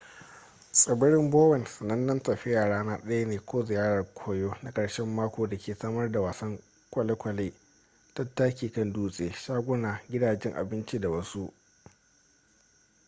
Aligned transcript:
tsibirin 0.71 1.29
bowen 1.31 1.65
sanannen 1.65 2.23
tafiya 2.23 2.69
rana 2.69 2.97
daya 2.97 3.25
ne 3.25 3.37
ko 3.37 3.63
ziyarar 3.63 4.05
koyo 4.15 4.55
na 4.63 4.71
karshen 4.71 5.07
mako 5.15 5.47
da 5.47 5.57
ke 5.57 5.75
samar 5.75 6.11
da 6.11 6.21
wasan 6.21 6.59
kwalekwale 6.91 7.53
tattakin 8.13 8.71
kan 8.71 8.93
dutse 8.93 9.31
shaguna 9.33 10.01
gidajen 10.09 10.53
abinci 10.55 10.99
da 10.99 11.09
wasu 11.09 11.53